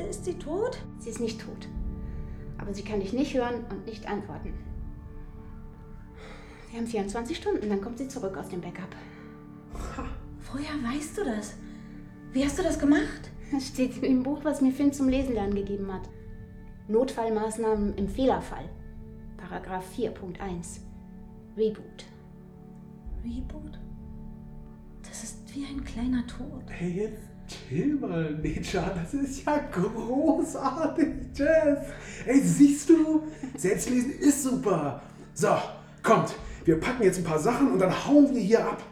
Ist 0.08 0.25
sie 0.25 0.34
tot? 0.34 0.78
Sie 0.98 1.10
ist 1.10 1.20
nicht 1.20 1.40
tot. 1.40 1.68
Aber 2.58 2.75
sie 2.75 2.82
kann 2.82 3.00
dich 3.00 3.12
nicht 3.12 3.34
hören 3.34 3.64
und 3.70 3.87
nicht 3.87 4.06
antworten. 4.08 4.54
Sie 6.70 6.76
haben 6.76 6.87
24 6.87 7.37
Stunden, 7.37 7.68
dann 7.68 7.80
kommt 7.80 7.98
sie 7.98 8.08
zurück 8.08 8.37
aus 8.37 8.48
dem 8.48 8.60
Backup. 8.60 8.94
Woher 10.52 10.92
weißt 10.92 11.18
du 11.18 11.25
das? 11.25 11.54
Wie 12.32 12.44
hast 12.44 12.58
du 12.58 12.62
das 12.62 12.78
gemacht? 12.78 13.27
Das 13.50 13.69
steht 13.69 14.02
im 14.02 14.23
Buch, 14.23 14.40
was 14.45 14.61
mir 14.61 14.73
Finn 14.73 14.93
zum 14.93 15.09
Lesen 15.09 15.35
lernen 15.35 15.55
gegeben 15.55 15.93
hat. 15.93 16.09
Notfallmaßnahmen 16.88 17.97
im 17.97 18.09
Fehlerfall. 18.09 18.69
Paragraph 19.37 19.85
4.1. 19.97 20.81
Reboot. 21.57 22.05
Reboot? 23.25 23.78
Das 25.02 25.25
ist 25.25 25.55
wie 25.55 25.64
ein 25.64 25.83
kleiner 25.85 26.26
Tod. 26.26 26.62
Hey, 26.69 26.90
jetzt 26.90 27.23
chill 27.47 27.95
mal, 27.97 28.35
Nietzsche. 28.35 28.83
Das 28.95 29.14
ist 29.14 29.45
ja 29.45 29.59
großartig, 29.59 31.09
Jess. 31.35 31.78
Ey, 32.26 32.40
siehst 32.40 32.90
du? 32.90 33.23
Selbstlesen 33.57 34.12
ist 34.12 34.43
super. 34.43 35.02
So, 35.35 35.57
kommt. 36.02 36.35
Wir 36.64 36.78
packen 36.78 37.02
jetzt 37.05 37.19
ein 37.19 37.25
paar 37.25 37.38
Sachen 37.38 37.73
und 37.73 37.78
dann 37.78 38.07
hauen 38.07 38.35
wir 38.35 38.43
hier 38.43 38.67
ab. 38.67 38.83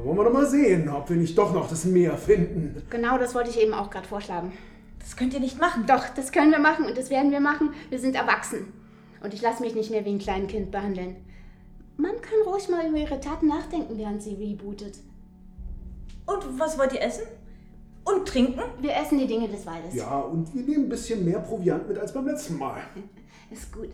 Dann 0.00 0.06
wollen 0.06 0.16
wir 0.16 0.24
doch 0.24 0.32
mal 0.32 0.46
sehen, 0.46 0.88
ob 0.88 1.10
wir 1.10 1.16
nicht 1.16 1.36
doch 1.36 1.52
noch 1.52 1.68
das 1.68 1.84
Meer 1.84 2.16
finden. 2.16 2.82
Genau 2.88 3.18
das 3.18 3.34
wollte 3.34 3.50
ich 3.50 3.60
eben 3.60 3.74
auch 3.74 3.90
gerade 3.90 4.08
vorschlagen. 4.08 4.50
Das 4.98 5.14
könnt 5.14 5.34
ihr 5.34 5.40
nicht 5.40 5.60
machen. 5.60 5.84
Doch, 5.86 6.08
das 6.16 6.32
können 6.32 6.52
wir 6.52 6.58
machen 6.58 6.86
und 6.86 6.96
das 6.96 7.10
werden 7.10 7.30
wir 7.30 7.40
machen. 7.40 7.74
Wir 7.90 7.98
sind 7.98 8.16
erwachsen. 8.16 8.72
Und 9.22 9.34
ich 9.34 9.42
lasse 9.42 9.62
mich 9.62 9.74
nicht 9.74 9.90
mehr 9.90 10.02
wie 10.06 10.10
ein 10.10 10.18
kleines 10.18 10.50
Kind 10.50 10.70
behandeln. 10.70 11.16
Man 11.98 12.12
kann 12.22 12.40
ruhig 12.46 12.70
mal 12.70 12.88
über 12.88 12.96
ihre 12.96 13.20
Taten 13.20 13.48
nachdenken, 13.48 13.98
während 13.98 14.22
sie 14.22 14.36
rebootet. 14.36 15.00
Und 16.24 16.58
was 16.58 16.78
wollt 16.78 16.94
ihr 16.94 17.02
essen? 17.02 17.26
Und 18.04 18.26
trinken? 18.26 18.62
Wir 18.80 18.96
essen 18.96 19.18
die 19.18 19.26
Dinge 19.26 19.48
des 19.48 19.66
Waldes. 19.66 19.94
Ja, 19.94 20.20
und 20.20 20.54
wir 20.54 20.62
nehmen 20.62 20.84
ein 20.84 20.88
bisschen 20.88 21.26
mehr 21.26 21.40
Proviant 21.40 21.86
mit 21.86 21.98
als 21.98 22.14
beim 22.14 22.26
letzten 22.26 22.56
Mal. 22.56 22.80
Ist 23.50 23.70
gut. 23.70 23.90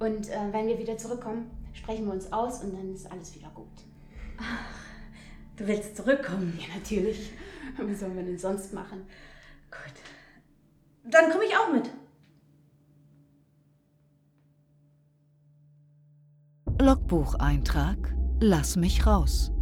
Und 0.00 0.28
äh, 0.28 0.52
wenn 0.52 0.66
wir 0.66 0.78
wieder 0.78 0.98
zurückkommen, 0.98 1.50
sprechen 1.72 2.04
wir 2.04 2.12
uns 2.12 2.30
aus 2.30 2.62
und 2.62 2.74
dann 2.74 2.92
ist 2.92 3.10
alles 3.10 3.34
wieder 3.34 3.50
gut. 3.54 3.68
Du 5.56 5.66
willst 5.66 5.96
zurückkommen? 5.96 6.58
Ja, 6.60 6.74
natürlich. 6.74 7.32
Was 7.78 8.00
sollen 8.00 8.16
wir 8.16 8.24
denn 8.24 8.38
sonst 8.38 8.72
machen? 8.72 9.06
Gut. 9.70 11.10
Dann 11.10 11.30
komme 11.30 11.44
ich 11.44 11.56
auch 11.56 11.72
mit. 11.72 11.90
Logbucheintrag. 16.80 18.14
Lass 18.40 18.76
mich 18.76 19.06
raus. 19.06 19.53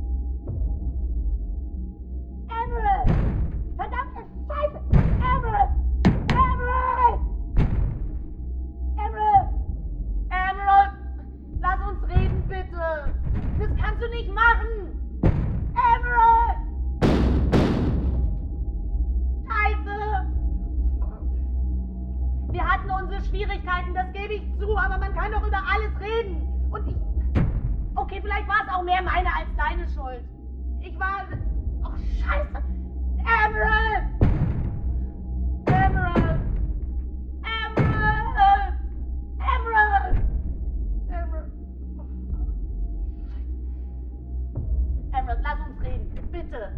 Schwierigkeiten, 23.33 23.95
das 23.95 24.13
gebe 24.13 24.35
ich 24.35 24.43
zu, 24.59 24.77
aber 24.77 24.99
man 24.99 25.15
kann 25.15 25.33
doch 25.33 25.47
über 25.47 25.57
alles 25.57 25.99
reden. 25.99 26.47
Und 26.71 26.87
ich. 26.87 26.97
Okay, 27.95 28.21
vielleicht 28.21 28.47
war 28.47 28.63
es 28.67 28.75
auch 28.75 28.83
mehr 28.83 29.01
meine 29.03 29.29
als 29.35 29.49
deine 29.57 29.89
Schuld. 29.89 30.23
Ich 30.81 30.99
war. 31.01 31.25
Oh, 31.83 31.97
Scheiße! 32.21 32.63
Emerald! 33.21 34.05
Emerald! 35.67 36.41
Emerald! 37.65 38.75
Emerald! 39.39 40.25
Emerald! 41.09 41.53
Emerald, 45.15 45.41
lass 45.43 45.69
uns 45.69 45.81
reden. 45.83 46.29
Bitte. 46.31 46.73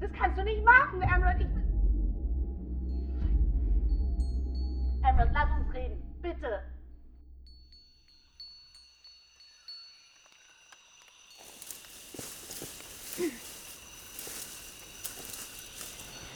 Das 0.00 0.12
kannst 0.18 0.36
du 0.36 0.42
nicht 0.42 0.64
machen, 0.64 1.00
Emerald. 1.00 1.40
Ich. 1.42 1.67
Emerald, 5.02 5.30
lass 5.32 5.48
uns 5.58 5.74
reden. 5.74 6.02
Bitte. 6.22 6.62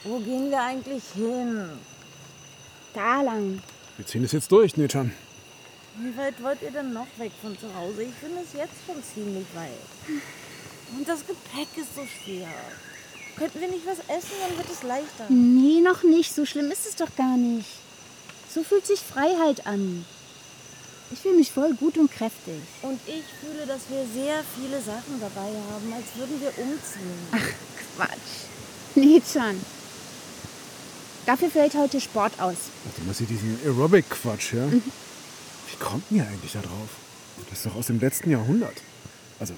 Wo 0.04 0.19
gehen 0.19 0.50
wir 0.50 0.61
eigentlich 0.61 1.04
hin? 1.14 1.69
Da 2.92 3.23
lang. 3.23 3.62
Wir 3.97 4.07
ziehen 4.07 4.25
es 4.25 4.33
jetzt 4.33 4.50
durch, 4.50 4.76
Nechan. 4.76 5.12
Wie 5.97 6.16
weit 6.16 6.42
wollt 6.42 6.62
ihr 6.62 6.71
denn 6.71 6.92
noch 6.92 7.07
weg 7.19 7.33
von 7.40 7.57
zu 7.57 7.73
Hause? 7.75 8.02
Ich 8.02 8.14
finde 8.14 8.40
es 8.40 8.52
jetzt 8.52 8.75
schon 8.87 9.02
ziemlich 9.02 9.47
weit. 9.54 9.71
Und 10.97 11.09
das 11.09 11.25
Gepäck 11.26 11.69
ist 11.76 11.95
so 11.95 12.02
schwer. 12.04 12.49
Könnten 13.37 13.61
wir 13.61 13.69
nicht 13.69 13.87
was 13.87 13.99
essen, 14.00 14.37
dann 14.47 14.57
wird 14.57 14.71
es 14.71 14.83
leichter. 14.83 15.26
Nee, 15.28 15.81
noch 15.81 16.02
nicht. 16.02 16.35
So 16.35 16.45
schlimm 16.45 16.71
ist 16.71 16.87
es 16.87 16.97
doch 16.97 17.14
gar 17.14 17.37
nicht. 17.37 17.69
So 18.52 18.62
fühlt 18.62 18.87
sich 18.87 19.00
Freiheit 19.00 19.66
an. 19.66 20.04
Ich 21.11 21.21
fühle 21.21 21.37
mich 21.37 21.50
voll 21.50 21.75
gut 21.75 21.97
und 21.99 22.11
kräftig. 22.11 22.61
Und 22.82 23.00
ich 23.06 23.25
fühle, 23.40 23.66
dass 23.66 23.82
wir 23.88 24.04
sehr 24.14 24.42
viele 24.56 24.80
Sachen 24.80 25.21
dabei 25.21 25.50
haben, 25.71 25.92
als 25.92 26.04
würden 26.16 26.40
wir 26.40 26.49
umziehen. 26.59 27.28
Ach, 27.32 27.97
Quatsch. 27.97 28.47
Nee, 28.94 29.21
Chan. 29.21 29.61
Dafür 31.26 31.50
fällt 31.50 31.75
heute 31.75 32.00
Sport 32.00 32.32
aus. 32.40 32.56
Warte 32.85 33.02
mal, 33.06 33.14
sie 33.14 33.26
diesen 33.26 33.59
Aerobic-Quatsch, 33.64 34.54
ja? 34.54 34.71
Wie 34.73 35.76
kommt 35.78 36.11
denn 36.11 36.18
ihr 36.18 36.26
eigentlich 36.26 36.52
da 36.52 36.61
drauf? 36.61 36.88
Das 37.49 37.59
ist 37.59 37.66
doch 37.66 37.76
aus 37.76 37.87
dem 37.87 38.00
letzten 38.00 38.30
Jahrhundert. 38.30 38.75
Also, 39.38 39.54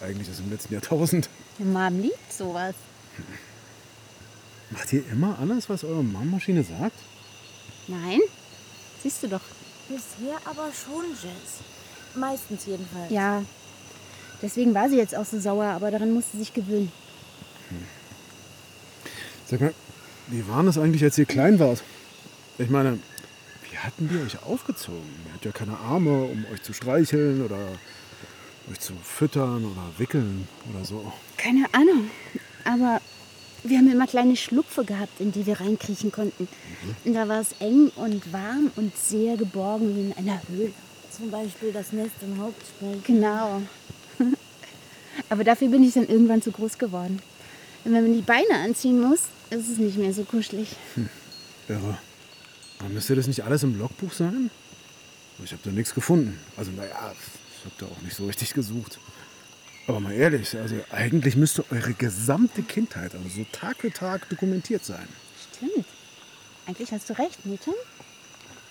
eigentlich 0.00 0.28
aus 0.28 0.36
dem 0.36 0.50
letzten 0.50 0.74
Jahrtausend. 0.74 1.28
Mom 1.58 2.00
liebt 2.00 2.32
sowas. 2.32 2.74
Macht 4.70 4.92
ihr 4.92 5.06
immer 5.10 5.38
alles, 5.38 5.68
was 5.68 5.84
eure 5.84 6.04
Mammmaschine 6.04 6.64
sagt? 6.64 6.98
Nein? 7.88 8.20
Siehst 9.02 9.22
du 9.22 9.28
doch. 9.28 9.40
Bisher 9.88 10.36
aber 10.44 10.70
schon, 10.72 11.04
Jess. 11.22 11.60
Meistens 12.14 12.66
jedenfalls. 12.66 13.10
Ja. 13.10 13.42
Deswegen 14.42 14.74
war 14.74 14.88
sie 14.88 14.96
jetzt 14.96 15.16
auch 15.16 15.24
so 15.24 15.40
sauer, 15.40 15.64
aber 15.64 15.90
daran 15.90 16.12
musste 16.12 16.32
sie 16.32 16.38
sich 16.38 16.54
gewöhnen. 16.54 16.92
Sag 19.46 19.60
mal, 19.60 19.74
wie 20.26 20.46
war 20.46 20.62
das 20.62 20.76
eigentlich, 20.78 21.02
als 21.02 21.16
ihr 21.16 21.24
klein 21.24 21.58
wart? 21.58 21.82
Ich 22.58 22.68
meine, 22.68 22.98
wie 23.70 23.78
hatten 23.78 24.08
die 24.08 24.18
euch 24.18 24.42
aufgezogen? 24.42 25.08
Ihr 25.26 25.32
habt 25.32 25.44
ja 25.46 25.52
keine 25.52 25.78
Arme, 25.78 26.24
um 26.24 26.44
euch 26.52 26.62
zu 26.62 26.74
streicheln 26.74 27.42
oder 27.42 27.58
euch 28.70 28.78
zu 28.78 28.92
füttern 29.02 29.64
oder 29.64 29.82
wickeln 29.96 30.46
oder 30.70 30.84
so. 30.84 31.12
Keine 31.38 31.64
Ahnung. 31.72 32.10
Aber 32.64 33.00
wir 33.64 33.78
haben 33.78 33.90
immer 33.90 34.06
kleine 34.06 34.36
Schlupfe 34.36 34.84
gehabt, 34.84 35.20
in 35.20 35.32
die 35.32 35.46
wir 35.46 35.60
reinkriechen 35.60 36.12
konnten. 36.12 36.48
Und 37.04 37.14
da 37.14 37.28
war 37.28 37.40
es 37.40 37.54
eng 37.60 37.90
und 37.96 38.32
warm 38.32 38.70
und 38.76 38.96
sehr 38.96 39.36
geborgen 39.36 39.96
wie 39.96 40.00
in 40.00 40.12
einer 40.16 40.40
Höhle. 40.48 40.72
Zum 41.10 41.30
Beispiel 41.30 41.72
das 41.72 41.92
Nest 41.92 42.14
im 42.22 42.40
Hauptsprung. 42.40 43.02
Genau. 43.04 43.62
Aber 45.28 45.44
dafür 45.44 45.68
bin 45.68 45.82
ich 45.82 45.94
dann 45.94 46.06
irgendwann 46.06 46.42
zu 46.42 46.52
groß 46.52 46.78
geworden. 46.78 47.20
Und 47.84 47.92
wenn 47.92 48.02
man 48.02 48.14
die 48.14 48.22
Beine 48.22 48.62
anziehen 48.64 49.00
muss, 49.00 49.20
ist 49.50 49.68
es 49.68 49.78
nicht 49.78 49.96
mehr 49.96 50.12
so 50.12 50.24
kuschelig. 50.24 50.68
Irre. 51.68 51.98
Aber 52.78 52.88
müsste 52.90 53.16
das 53.16 53.26
nicht 53.26 53.42
alles 53.42 53.62
im 53.62 53.78
Logbuch 53.78 54.12
sein? 54.12 54.50
Ich 55.44 55.52
habe 55.52 55.62
da 55.64 55.70
nichts 55.70 55.94
gefunden. 55.94 56.38
Also 56.56 56.70
naja, 56.70 57.12
ich 57.12 57.64
habe 57.64 57.74
da 57.78 57.86
auch 57.86 58.02
nicht 58.02 58.16
so 58.16 58.26
richtig 58.26 58.54
gesucht. 58.54 58.98
Aber 59.88 60.00
mal 60.00 60.12
ehrlich, 60.12 60.54
also 60.54 60.76
eigentlich 60.90 61.34
müsste 61.34 61.64
eure 61.70 61.94
gesamte 61.94 62.62
Kindheit, 62.62 63.14
also 63.14 63.26
so 63.26 63.46
Tag 63.52 63.78
für 63.78 63.90
Tag 63.90 64.28
dokumentiert 64.28 64.84
sein. 64.84 65.08
Stimmt. 65.56 65.86
Eigentlich 66.66 66.92
hast 66.92 67.08
du 67.08 67.18
recht, 67.18 67.46
Nathan. 67.46 67.72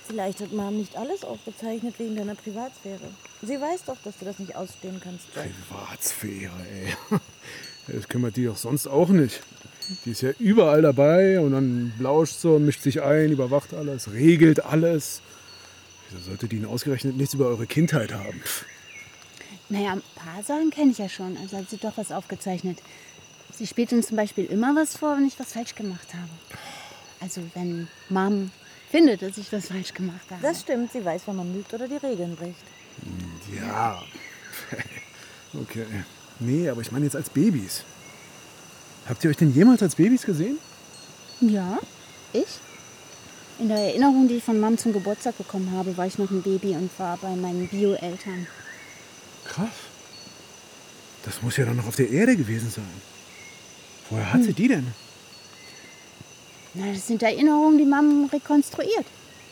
Vielleicht 0.05 0.41
hat 0.41 0.53
Mom 0.53 0.77
nicht 0.77 0.95
alles 0.95 1.23
aufgezeichnet 1.23 1.95
wegen 1.97 2.15
deiner 2.15 2.35
Privatsphäre. 2.35 3.01
Sie 3.41 3.59
weiß 3.59 3.85
doch, 3.87 3.97
dass 4.03 4.15
du 4.19 4.25
das 4.25 4.37
nicht 4.37 4.55
ausstehen 4.55 5.01
kannst, 5.03 5.25
Jeff. 5.35 5.45
Privatsphäre, 5.69 6.53
ey. 6.71 7.19
Das 7.87 8.09
kümmert 8.09 8.35
die 8.35 8.45
doch 8.45 8.57
sonst 8.57 8.85
auch 8.85 9.07
nicht. 9.07 9.39
Die 10.03 10.11
ist 10.11 10.21
ja 10.21 10.31
überall 10.39 10.81
dabei 10.81 11.39
und 11.39 11.53
dann 11.53 11.93
lauscht 11.99 12.35
so, 12.35 12.59
mischt 12.59 12.81
sich 12.81 13.01
ein, 13.01 13.31
überwacht 13.31 13.73
alles, 13.73 14.11
regelt 14.11 14.65
alles. 14.65 15.21
Wieso 16.09 16.25
sollte 16.25 16.47
die 16.49 16.57
denn 16.57 16.65
ausgerechnet 16.65 17.15
nichts 17.15 17.33
über 17.33 17.47
eure 17.47 17.65
Kindheit 17.65 18.13
haben? 18.13 18.41
Naja, 19.69 19.93
ein 19.93 20.03
paar 20.15 20.43
Sachen 20.43 20.69
kenne 20.71 20.91
ich 20.91 20.97
ja 20.97 21.09
schon. 21.09 21.37
Also 21.37 21.57
hat 21.57 21.69
sie 21.69 21.77
doch 21.77 21.97
was 21.97 22.11
aufgezeichnet. 22.11 22.79
Sie 23.51 23.67
spielt 23.67 23.91
uns 23.91 24.07
zum 24.07 24.17
Beispiel 24.17 24.45
immer 24.45 24.75
was 24.75 24.95
vor, 24.97 25.17
wenn 25.17 25.25
ich 25.25 25.39
was 25.39 25.53
falsch 25.53 25.75
gemacht 25.75 26.13
habe. 26.13 26.29
Also 27.19 27.41
wenn 27.53 27.87
Mom 28.09 28.51
findet, 28.89 29.21
dass 29.21 29.37
ich 29.37 29.51
was 29.51 29.67
falsch 29.67 29.93
gemacht 29.93 30.25
habe. 30.29 30.41
Das 30.41 30.61
stimmt, 30.61 30.91
sie 30.91 31.03
weiß, 31.03 31.23
wann 31.25 31.37
man 31.37 31.53
lügt 31.53 31.73
oder 31.73 31.87
die 31.87 31.97
Regeln 31.97 32.35
bricht. 32.35 32.63
Ja. 33.55 34.01
Okay. 35.53 35.85
Nee, 36.39 36.69
aber 36.69 36.81
ich 36.81 36.91
meine 36.91 37.05
jetzt 37.05 37.15
als 37.15 37.29
Babys. 37.29 37.83
Habt 39.07 39.23
ihr 39.23 39.29
euch 39.29 39.37
denn 39.37 39.53
jemals 39.53 39.81
als 39.81 39.95
Babys 39.95 40.23
gesehen? 40.23 40.59
Ja, 41.39 41.79
ich? 42.33 42.59
In 43.57 43.69
der 43.69 43.77
Erinnerung, 43.77 44.27
die 44.27 44.35
ich 44.35 44.43
von 44.43 44.59
Mom 44.59 44.77
zum 44.77 44.93
Geburtstag 44.93 45.37
bekommen 45.37 45.71
habe, 45.71 45.95
war 45.97 46.05
ich 46.05 46.17
noch 46.17 46.29
ein 46.29 46.43
Baby 46.43 46.75
und 46.75 46.91
war 46.99 47.17
bei 47.17 47.33
meinen 47.35 47.67
Bio-Eltern. 47.69 48.45
Krass. 49.47 49.69
Das 51.23 51.41
muss 51.41 51.57
ja 51.57 51.65
dann 51.65 51.77
noch 51.77 51.87
auf 51.87 51.95
der 51.95 52.09
Erde 52.09 52.35
gewesen 52.35 52.69
sein. 52.69 53.01
Woher 54.09 54.31
hat 54.31 54.43
sie 54.43 54.53
die 54.53 54.67
denn? 54.67 54.87
Na, 56.73 56.93
das 56.93 57.07
sind 57.07 57.21
Erinnerungen, 57.23 57.77
die 57.77 57.85
Mom 57.85 58.29
rekonstruiert. 58.31 59.05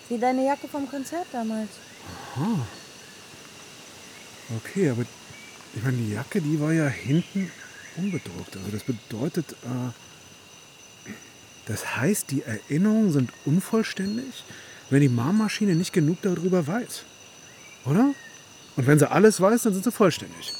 Wie 0.07 0.17
deine 0.17 0.45
Jacke 0.45 0.67
vom 0.67 0.89
Konzert 0.89 1.25
damals. 1.31 1.69
Okay, 4.57 4.89
aber 4.89 5.03
ich 5.75 5.83
meine, 5.83 5.97
die 5.97 6.13
Jacke, 6.13 6.41
die 6.41 6.59
war 6.59 6.71
ja 6.71 6.87
hinten 6.87 7.51
unbedruckt. 7.97 8.55
Also 8.55 8.69
das 8.71 8.83
bedeutet, 8.83 9.53
äh, 9.63 11.09
das 11.65 11.97
heißt, 11.97 12.29
die 12.31 12.43
Erinnerungen 12.43 13.11
sind 13.11 13.31
unvollständig, 13.45 14.43
wenn 14.89 15.01
die 15.01 15.09
Marmaschine 15.09 15.75
nicht 15.75 15.93
genug 15.93 16.21
darüber 16.21 16.67
weiß. 16.67 17.03
Oder? 17.85 18.13
Und 18.75 18.87
wenn 18.87 18.99
sie 18.99 19.09
alles 19.09 19.39
weiß, 19.39 19.63
dann 19.63 19.73
sind 19.73 19.83
sie 19.83 19.91
vollständig. 19.91 20.53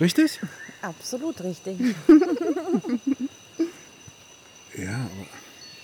Richtig? 0.00 0.40
Absolut 0.82 1.40
richtig. 1.42 1.78
Ja, 4.74 4.94
aber 4.94 5.26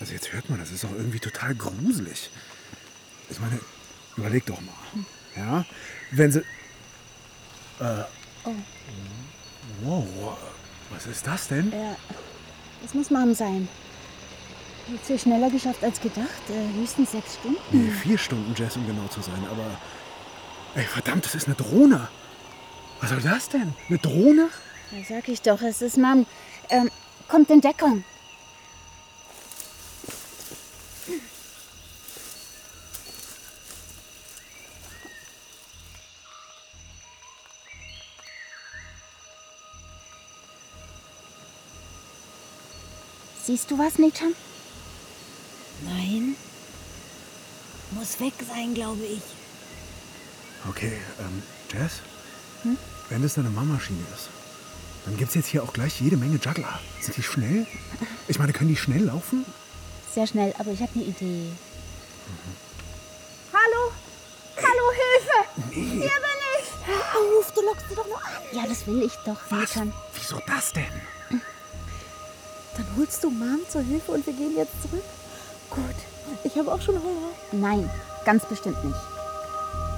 also 0.00 0.14
jetzt 0.14 0.32
hört 0.32 0.48
man, 0.48 0.58
das 0.60 0.70
ist 0.70 0.82
doch 0.82 0.92
irgendwie 0.92 1.18
total 1.18 1.54
gruselig. 1.54 2.30
Ich 3.28 3.38
meine, 3.38 3.60
überleg 4.16 4.46
doch 4.46 4.60
mal. 4.62 5.04
Ja, 5.36 5.64
wenn 6.12 6.32
sie. 6.32 6.38
Äh, 7.80 8.04
Wow, 9.82 10.06
was 10.90 11.06
ist 11.06 11.26
das 11.26 11.48
denn? 11.48 11.70
Ja, 11.70 11.96
das 12.82 12.94
muss 12.94 13.10
Mom 13.10 13.34
sein. 13.34 13.68
Hat 14.90 15.04
sie 15.04 15.18
schneller 15.18 15.50
geschafft 15.50 15.84
als 15.84 16.00
gedacht. 16.00 16.26
Äh, 16.48 16.80
höchstens 16.80 17.12
sechs 17.12 17.34
Stunden. 17.34 17.58
Nee, 17.70 17.90
vier 17.90 18.16
Stunden 18.16 18.54
Jazz, 18.56 18.76
um 18.76 18.86
genau 18.86 19.06
zu 19.08 19.20
sein, 19.20 19.44
aber. 19.50 19.78
Ey, 20.74 20.84
verdammt, 20.84 21.24
das 21.24 21.34
ist 21.34 21.46
eine 21.46 21.56
Drohne. 21.56 22.08
Was 23.00 23.10
soll 23.10 23.20
das 23.20 23.48
denn? 23.48 23.74
Eine 23.88 23.98
Drohne? 23.98 24.48
Da 24.90 24.96
sag 25.08 25.28
ich 25.28 25.42
doch, 25.42 25.60
es 25.62 25.82
ist 25.82 25.96
Mom. 25.98 26.26
Ähm, 26.70 26.90
kommt 27.28 27.50
in 27.50 27.60
Deckung. 27.60 28.04
Siehst 43.42 43.70
du 43.70 43.78
was, 43.78 43.98
Nathan? 43.98 44.34
Nein. 45.82 46.36
Muss 47.92 48.20
weg 48.20 48.34
sein, 48.46 48.74
glaube 48.74 49.04
ich. 49.04 49.22
Okay, 50.68 50.92
ähm, 51.20 51.42
Jazz? 51.72 52.00
Wenn 53.08 53.22
das 53.22 53.38
eine 53.38 53.48
Marmaschine 53.50 54.02
ist, 54.14 54.28
dann 55.06 55.16
gibt's 55.16 55.34
jetzt 55.34 55.46
hier 55.48 55.62
auch 55.62 55.72
gleich 55.72 56.00
jede 56.00 56.16
Menge 56.16 56.38
Juggler. 56.42 56.78
Sind 57.00 57.16
die 57.16 57.22
schnell? 57.22 57.66
Ich 58.28 58.38
meine, 58.38 58.52
können 58.52 58.68
die 58.68 58.76
schnell 58.76 59.04
laufen? 59.04 59.46
Sehr 60.14 60.26
schnell, 60.26 60.54
aber 60.58 60.70
ich 60.70 60.80
habe 60.82 60.92
eine 60.94 61.04
Idee. 61.04 61.50
Hallo? 63.54 63.92
Hallo, 64.56 64.84
Hilfe! 65.00 65.70
Nee. 65.70 66.00
Hier 66.00 66.00
bin 66.00 66.38
ich! 66.60 66.86
Hör 66.86 67.38
auf, 67.38 67.52
du 67.54 67.62
lockst 67.62 67.88
sie 67.88 67.94
doch 67.94 68.06
nur 68.06 68.18
an. 68.18 68.32
Ja, 68.52 68.66
das 68.68 68.86
will 68.86 69.02
ich 69.02 69.14
doch, 69.24 69.38
Was? 69.48 69.60
Nathan. 69.76 69.94
Wieso 70.14 70.42
das 70.46 70.72
denn? 70.74 70.84
Dann 72.76 72.86
holst 72.98 73.24
du 73.24 73.30
Mom 73.30 73.60
zur 73.70 73.80
Hilfe 73.80 74.12
und 74.12 74.26
wir 74.26 74.34
gehen 74.34 74.56
jetzt 74.56 74.82
zurück. 74.82 75.04
Gut, 75.70 75.82
ich 76.44 76.54
habe 76.58 76.70
auch 76.70 76.82
schon 76.82 77.02
Hunger. 77.02 77.30
Nein, 77.52 77.88
ganz 78.26 78.44
bestimmt 78.44 78.84
nicht. 78.84 78.98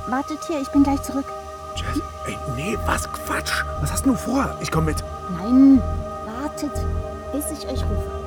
Wartet 0.09 0.45
hier, 0.47 0.61
ich 0.61 0.71
bin 0.71 0.83
gleich 0.83 1.03
zurück. 1.03 1.27
Jazz? 1.77 2.01
Ey, 2.27 2.39
nee, 2.57 2.79
was 2.87 3.11
Quatsch. 3.13 3.65
Was 3.81 3.93
hast 3.93 4.07
du 4.07 4.15
vor? 4.15 4.57
Ich 4.61 4.71
komm 4.71 4.87
mit. 4.87 5.03
Nein, 5.31 5.83
wartet, 6.41 6.73
bis 7.33 7.51
ich 7.51 7.67
euch 7.67 7.83
rufe. 7.85 8.20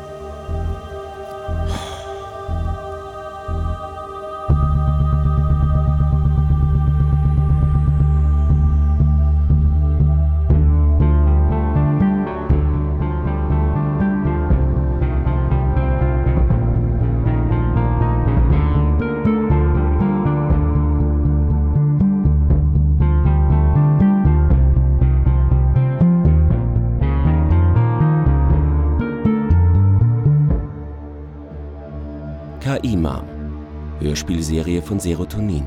Hörspielserie 34.14 34.84
von 34.84 35.00
Serotonin. 35.00 35.66